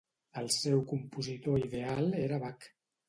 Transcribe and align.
El 0.41 0.47
seu 0.53 0.79
compositor 0.93 1.67
ideal 1.67 2.09
era 2.27 2.41
Bach. 2.47 2.67